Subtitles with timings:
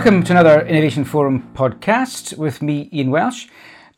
[0.00, 3.48] Welcome to another Innovation Forum podcast with me, Ian Welsh.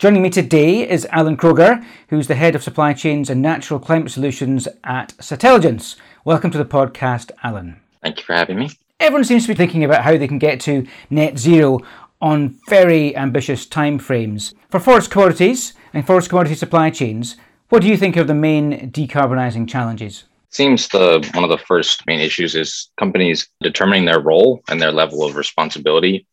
[0.00, 4.10] Joining me today is Alan Kroger, who's the head of supply chains and natural climate
[4.10, 5.94] solutions at Satelligence.
[6.24, 7.80] Welcome to the podcast, Alan.
[8.02, 8.70] Thank you for having me.
[8.98, 11.78] Everyone seems to be thinking about how they can get to net zero
[12.20, 14.54] on very ambitious timeframes.
[14.70, 17.36] For forest commodities and forest commodity supply chains,
[17.68, 20.24] what do you think are the main decarbonising challenges?
[20.52, 24.92] Seems the one of the first main issues is companies determining their role and their
[24.92, 26.26] level of responsibility.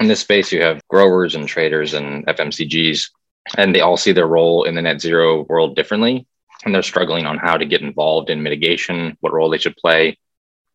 [0.00, 3.10] In this space, you have growers and traders and FMCGs,
[3.56, 6.26] and they all see their role in the net zero world differently.
[6.64, 10.18] And they're struggling on how to get involved in mitigation, what role they should play.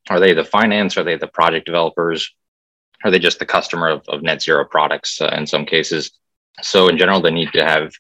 [0.10, 0.98] Are they the finance?
[0.98, 2.34] Are they the project developers?
[3.04, 6.12] Are they just the customer of, of net zero products uh, in some cases?
[6.62, 7.94] So, in general, they need to have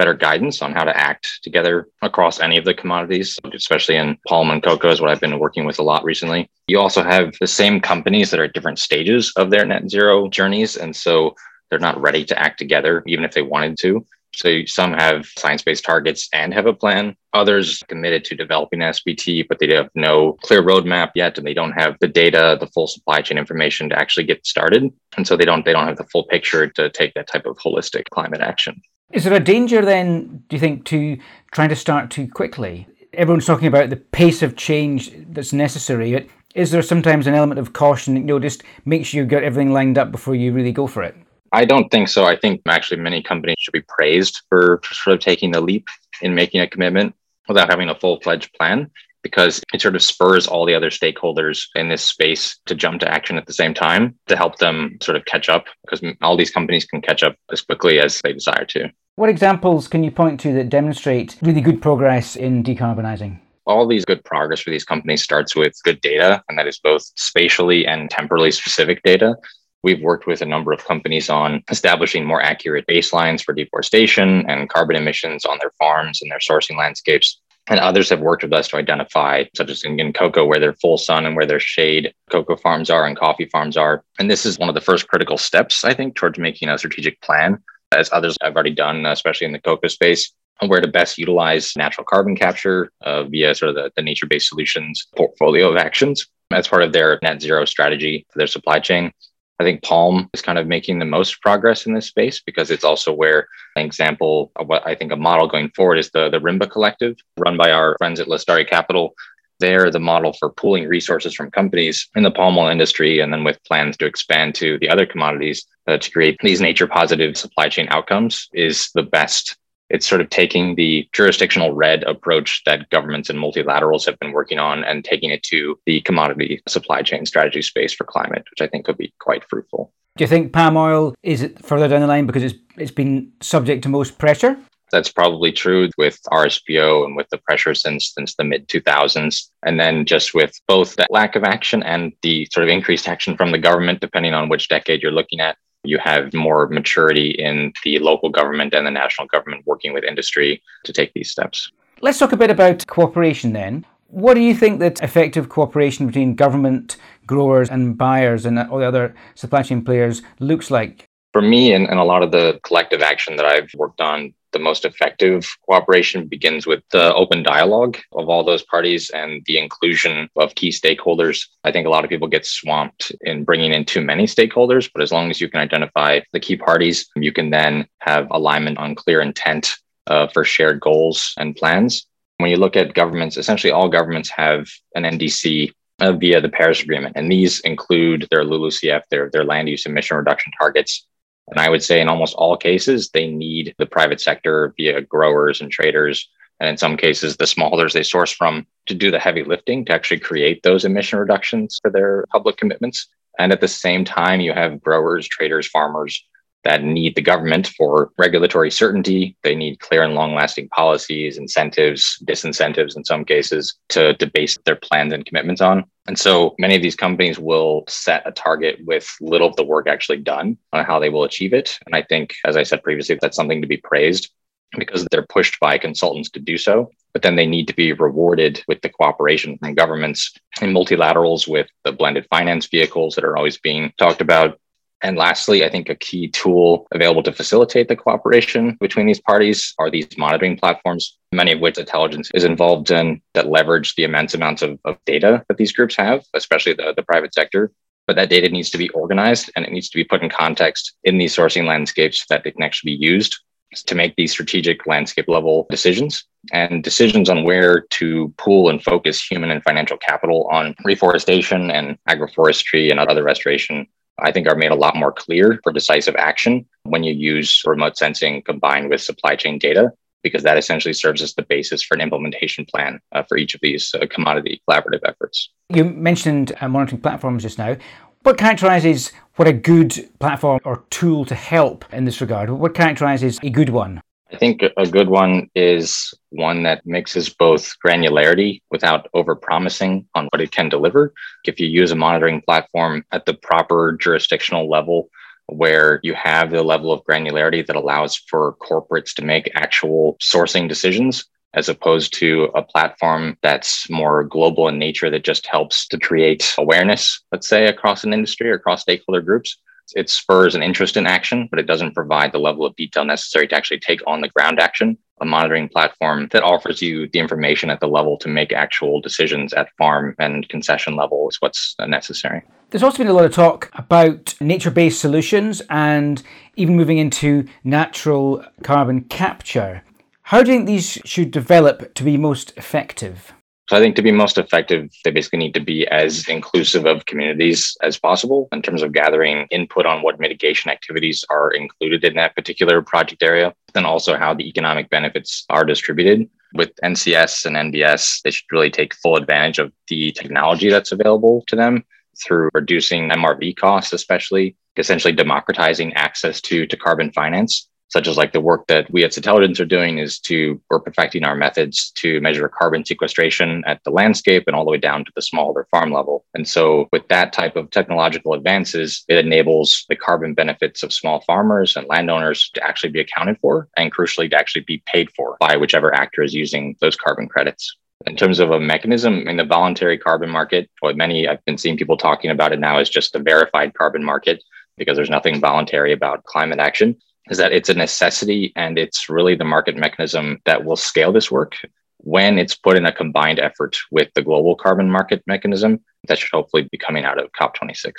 [0.00, 4.50] better guidance on how to act together across any of the commodities, especially in palm
[4.50, 6.48] and cocoa is what I've been working with a lot recently.
[6.68, 10.26] You also have the same companies that are at different stages of their net zero
[10.30, 10.78] journeys.
[10.78, 11.34] And so
[11.68, 14.06] they're not ready to act together, even if they wanted to.
[14.34, 17.14] So some have science-based targets and have a plan.
[17.34, 21.72] Others committed to developing SBT, but they have no clear roadmap yet, and they don't
[21.72, 24.90] have the data, the full supply chain information to actually get started.
[25.18, 27.58] And so they don't they don't have the full picture to take that type of
[27.58, 28.80] holistic climate action.
[29.12, 31.18] Is there a danger then, do you think, to
[31.50, 32.86] trying to start too quickly?
[33.12, 37.58] Everyone's talking about the pace of change that's necessary, but is there sometimes an element
[37.58, 40.70] of caution, you know, just make sure you've got everything lined up before you really
[40.70, 41.16] go for it?
[41.52, 42.24] I don't think so.
[42.24, 45.88] I think actually many companies should be praised for sort of taking the leap
[46.22, 47.12] in making a commitment
[47.48, 48.88] without having a full fledged plan
[49.22, 53.08] because it sort of spurs all the other stakeholders in this space to jump to
[53.08, 56.50] action at the same time to help them sort of catch up because all these
[56.50, 58.88] companies can catch up as quickly as they desire to.
[59.16, 63.40] What examples can you point to that demonstrate really good progress in decarbonizing?
[63.70, 67.02] all these good progress for these companies starts with good data, and that is both
[67.16, 69.36] spatially and temporally specific data.
[69.82, 74.68] We've worked with a number of companies on establishing more accurate baselines for deforestation and
[74.68, 78.68] carbon emissions on their farms and their sourcing landscapes and others have worked with us
[78.68, 82.12] to identify, such as in, in cocoa, where their full sun and where their shade
[82.28, 84.04] cocoa farms are and coffee farms are.
[84.18, 87.20] And this is one of the first critical steps, I think, towards making a strategic
[87.22, 91.16] plan, as others have already done, especially in the cocoa space, on where to best
[91.16, 95.76] utilize natural carbon capture uh, via sort of the, the nature based solutions portfolio of
[95.76, 99.12] actions as part of their net zero strategy for their supply chain.
[99.60, 102.82] I think Palm is kind of making the most progress in this space because it's
[102.82, 106.40] also where an example of what I think a model going forward is the, the
[106.40, 109.14] Rimba Collective, run by our friends at Lestari Capital.
[109.58, 113.44] They're the model for pooling resources from companies in the palm oil industry, and then
[113.44, 117.68] with plans to expand to the other commodities uh, to create these nature positive supply
[117.68, 119.58] chain outcomes is the best
[119.90, 124.58] it's sort of taking the jurisdictional REDD approach that governments and multilaterals have been working
[124.58, 128.68] on and taking it to the commodity supply chain strategy space for climate, which I
[128.68, 129.92] think could be quite fruitful.
[130.16, 133.32] Do you think palm oil is it further down the line because it's it's been
[133.40, 134.56] subject to most pressure?
[134.92, 139.78] That's probably true with RSPO and with the pressure since since the mid 2000s, and
[139.78, 143.52] then just with both the lack of action and the sort of increased action from
[143.52, 147.98] the government, depending on which decade you're looking at you have more maturity in the
[147.98, 151.70] local government and the national government working with industry to take these steps.
[152.00, 153.84] Let's talk a bit about cooperation then.
[154.08, 156.96] What do you think that effective cooperation between government,
[157.26, 161.09] growers, and buyers and all the other supply chain players looks like?
[161.32, 164.58] For me, and, and a lot of the collective action that I've worked on the
[164.58, 170.28] most effective cooperation begins with the open dialogue of all those parties and the inclusion
[170.36, 171.46] of key stakeholders.
[171.64, 175.02] I think a lot of people get swamped in bringing in too many stakeholders, but
[175.02, 178.94] as long as you can identify the key parties, you can then have alignment on
[178.94, 179.76] clear intent
[180.06, 182.06] uh, for shared goals and plans.
[182.38, 186.82] When you look at governments, essentially all governments have an NDC uh, via the Paris
[186.82, 191.06] Agreement, and these include their LULUCF, their, their land use emission reduction targets,
[191.48, 195.60] and I would say in almost all cases, they need the private sector via growers
[195.60, 196.28] and traders.
[196.60, 199.92] And in some cases, the smallholders they source from to do the heavy lifting to
[199.92, 203.08] actually create those emission reductions for their public commitments.
[203.38, 206.22] And at the same time, you have growers, traders, farmers
[206.64, 209.36] that need the government for regulatory certainty.
[209.42, 214.58] They need clear and long lasting policies, incentives, disincentives in some cases to, to base
[214.64, 215.84] their plans and commitments on.
[216.06, 219.86] And so many of these companies will set a target with little of the work
[219.86, 221.78] actually done on how they will achieve it.
[221.86, 224.30] And I think, as I said previously, that's something to be praised
[224.78, 226.90] because they're pushed by consultants to do so.
[227.12, 231.68] But then they need to be rewarded with the cooperation from governments and multilaterals with
[231.84, 234.60] the blended finance vehicles that are always being talked about
[235.02, 239.74] and lastly, I think a key tool available to facilitate the cooperation between these parties
[239.78, 244.34] are these monitoring platforms, many of which Satelligence is involved in that leverage the immense
[244.34, 247.72] amounts of, of data that these groups have, especially the, the private sector.
[248.06, 250.94] but that data needs to be organized and it needs to be put in context
[251.04, 253.38] in these sourcing landscapes so that it can actually be used
[253.86, 259.22] to make these strategic landscape level decisions and decisions on where to pool and focus
[259.22, 263.86] human and financial capital on reforestation and agroforestry and other restoration
[264.22, 267.96] I think are made a lot more clear for decisive action when you use remote
[267.96, 272.00] sensing combined with supply chain data, because that essentially serves as the basis for an
[272.00, 275.50] implementation plan uh, for each of these uh, commodity collaborative efforts.
[275.68, 277.76] You mentioned uh, monitoring platforms just now.
[278.22, 282.50] What characterizes what a good platform or tool to help in this regard?
[282.50, 284.02] What characterizes a good one?
[284.40, 290.40] I think a good one is one that mixes both granularity without overpromising on what
[290.40, 291.12] it can deliver.
[291.44, 295.10] If you use a monitoring platform at the proper jurisdictional level,
[295.44, 300.70] where you have the level of granularity that allows for corporates to make actual sourcing
[300.70, 305.98] decisions, as opposed to a platform that's more global in nature that just helps to
[305.98, 309.58] create awareness, let's say, across an industry or across stakeholder groups
[309.96, 313.46] it spurs an interest in action, but it doesn't provide the level of detail necessary
[313.48, 314.96] to actually take on the ground action.
[315.20, 319.52] A monitoring platform that offers you the information at the level to make actual decisions
[319.52, 322.42] at farm and concession level is what's necessary.
[322.70, 326.22] There's also been a lot of talk about nature based solutions and
[326.56, 329.82] even moving into natural carbon capture.
[330.22, 333.34] How do you think these should develop to be most effective?
[333.70, 337.06] So I think to be most effective, they basically need to be as inclusive of
[337.06, 342.14] communities as possible in terms of gathering input on what mitigation activities are included in
[342.14, 346.28] that particular project area, and also how the economic benefits are distributed.
[346.52, 351.44] With NCS and NBS, they should really take full advantage of the technology that's available
[351.46, 351.84] to them
[352.20, 358.32] through reducing MRV costs, especially essentially democratizing access to, to carbon finance such as like
[358.32, 362.20] the work that we at Satelligence are doing is to we're perfecting our methods to
[362.20, 365.92] measure carbon sequestration at the landscape and all the way down to the smaller farm
[365.92, 366.24] level.
[366.34, 371.20] And so with that type of technological advances, it enables the carbon benefits of small
[371.22, 375.36] farmers and landowners to actually be accounted for and crucially to actually be paid for
[375.40, 377.76] by whichever actor is using those carbon credits.
[378.06, 381.76] In terms of a mechanism in the voluntary carbon market, what many I've been seeing
[381.76, 384.42] people talking about it now is just the verified carbon market
[384.78, 386.96] because there's nothing voluntary about climate action
[387.30, 391.30] is that it's a necessity and it's really the market mechanism that will scale this
[391.30, 391.54] work
[391.98, 396.30] when it's put in a combined effort with the global carbon market mechanism that should
[396.32, 397.92] hopefully be coming out of COP26.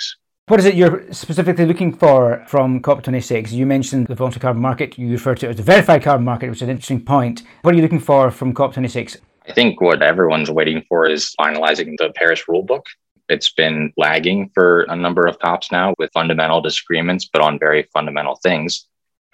[0.48, 3.52] What is it you're specifically looking for from COP26?
[3.52, 6.50] You mentioned the voluntary carbon market, you referred to it as the verified carbon market,
[6.50, 7.42] which is an interesting point.
[7.62, 9.18] What are you looking for from COP26?
[9.48, 12.82] I think what everyone's waiting for is finalizing the Paris rulebook.
[13.28, 17.88] It's been lagging for a number of COPs now with fundamental disagreements, but on very
[17.94, 18.88] fundamental things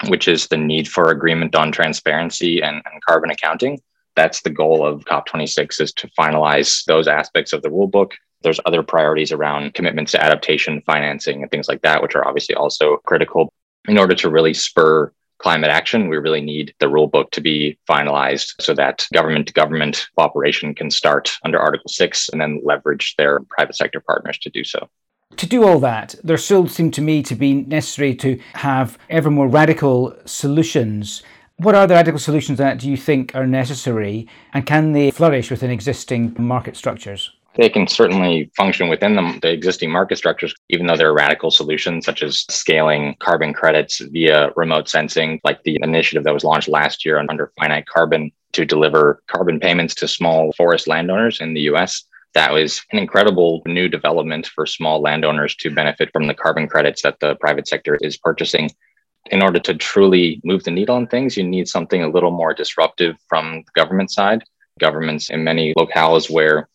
[0.07, 3.81] which is the need for agreement on transparency and, and carbon accounting.
[4.15, 8.15] That's the goal of COP26 is to finalize those aspects of the rule book.
[8.43, 12.55] There's other priorities around commitments to adaptation, financing, and things like that, which are obviously
[12.55, 13.53] also critical.
[13.89, 17.79] In order to really spur climate action, we really need the rule book to be
[17.89, 23.15] finalized so that government to government cooperation can start under Article 6 and then leverage
[23.17, 24.89] their private sector partners to do so.
[25.39, 29.31] To do all that, there still seem to me to be necessary to have ever
[29.31, 31.23] more radical solutions.
[31.59, 35.49] What are the radical solutions that do you think are necessary, and can they flourish
[35.49, 37.31] within existing market structures?
[37.55, 41.53] They can certainly function within the, the existing market structures, even though there are radical
[41.53, 46.69] solutions such as scaling carbon credits via remote sensing, like the initiative that was launched
[46.69, 51.63] last year under finite carbon to deliver carbon payments to small forest landowners in the
[51.73, 52.05] US
[52.39, 57.03] that was an incredible new development for small landowners to benefit from the carbon credits
[57.03, 58.71] that the private sector is purchasing.
[59.33, 62.55] In order to truly move the needle on things, you need something a little more
[62.55, 64.45] disruptive from the government side.
[64.79, 66.69] Governments in many locales where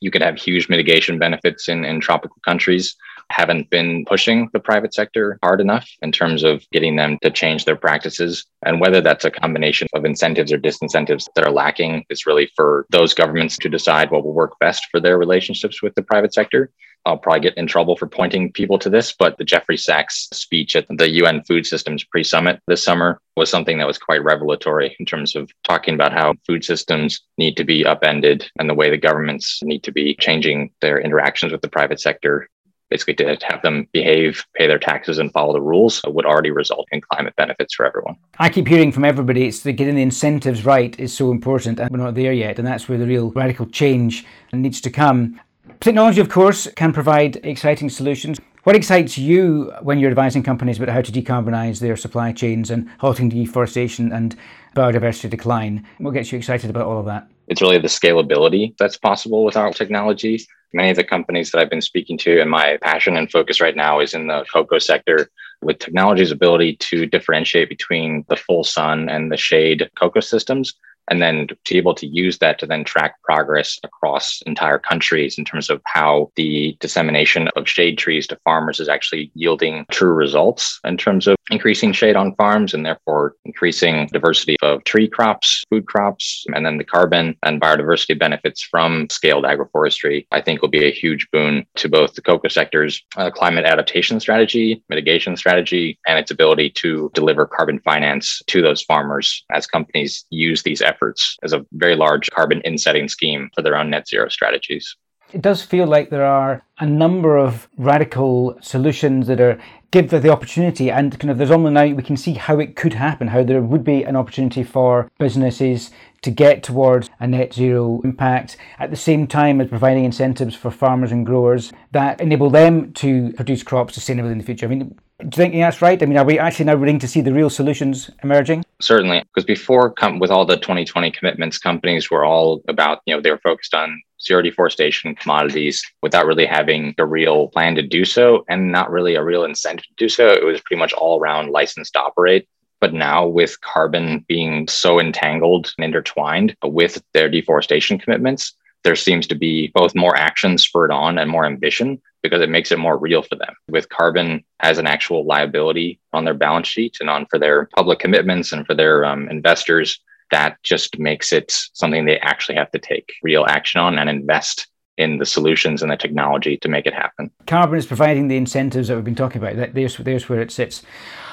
[0.00, 2.96] you could have huge mitigation benefits in, in tropical countries
[3.30, 7.64] haven't been pushing the private sector hard enough in terms of getting them to change
[7.64, 8.46] their practices.
[8.64, 12.86] And whether that's a combination of incentives or disincentives that are lacking is really for
[12.90, 16.70] those governments to decide what will work best for their relationships with the private sector.
[17.06, 20.76] I'll probably get in trouble for pointing people to this, but the Jeffrey Sachs speech
[20.76, 24.94] at the UN Food Systems pre summit this summer was something that was quite revelatory
[24.98, 28.90] in terms of talking about how food systems need to be upended and the way
[28.90, 32.48] the governments need to be changing their interactions with the private sector
[32.88, 36.86] basically to have them behave, pay their taxes, and follow the rules would already result
[36.92, 38.16] in climate benefits for everyone.
[38.38, 41.90] I keep hearing from everybody it's that getting the incentives right is so important, and
[41.90, 45.40] we're not there yet, and that's where the real radical change needs to come.
[45.80, 48.40] Technology, of course, can provide exciting solutions.
[48.64, 52.90] What excites you when you're advising companies about how to decarbonize their supply chains and
[52.98, 54.36] halting deforestation and
[54.74, 55.86] biodiversity decline?
[55.98, 57.28] What gets you excited about all of that?
[57.46, 61.70] It's really the scalability that's possible with our technology Many of the companies that I've
[61.70, 65.30] been speaking to and my passion and focus right now is in the cocoa sector
[65.62, 70.74] with technology's ability to differentiate between the full sun and the shade cocoa systems
[71.10, 75.38] and then to be able to use that to then track progress across entire countries
[75.38, 80.12] in terms of how the dissemination of shade trees to farmers is actually yielding true
[80.12, 85.64] results in terms of increasing shade on farms and therefore increasing diversity of tree crops,
[85.70, 90.68] food crops, and then the carbon and biodiversity benefits from scaled agroforestry, I think will
[90.68, 95.98] be a huge boon to both the cocoa sector's uh, climate adaptation strategy, mitigation strategy,
[96.06, 100.97] and its ability to deliver carbon finance to those farmers as companies use these efforts
[100.98, 104.96] efforts as a very large carbon insetting scheme for their own net zero strategies.
[105.32, 109.58] It does feel like there are a number of radical solutions that are
[109.90, 112.94] give the opportunity and kind of there's almost now we can see how it could
[112.94, 115.90] happen, how there would be an opportunity for businesses
[116.22, 120.70] to get towards a net zero impact at the same time as providing incentives for
[120.70, 124.66] farmers and growers that enable them to produce crops sustainably in the future.
[124.66, 126.02] I mean, do you think that's right?
[126.02, 128.64] I mean, are we actually now willing to see the real solutions emerging?
[128.80, 133.20] Certainly, because before, com- with all the 2020 commitments, companies were all about, you know,
[133.20, 138.04] they were focused on zero deforestation commodities without really having a real plan to do
[138.04, 140.28] so and not really a real incentive to do so.
[140.28, 142.48] It was pretty much all around license to operate.
[142.80, 148.54] But now, with carbon being so entangled and intertwined with their deforestation commitments,
[148.84, 152.72] there seems to be both more action spurred on and more ambition because it makes
[152.72, 153.54] it more real for them.
[153.68, 157.98] With carbon as an actual liability on their balance sheet and on for their public
[157.98, 162.78] commitments and for their um, investors, that just makes it something they actually have to
[162.78, 166.92] take real action on and invest in the solutions and the technology to make it
[166.92, 167.30] happen.
[167.46, 169.72] Carbon is providing the incentives that we've been talking about.
[169.72, 170.82] There's, there's where it sits.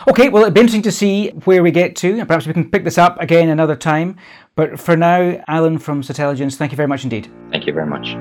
[0.08, 2.20] Okay, well, it'd be interesting to see where we get to.
[2.20, 4.18] And Perhaps we can pick this up again another time.
[4.56, 7.30] But for now, Alan from Satelligence, thank you very much indeed.
[7.52, 8.16] Thank you very much.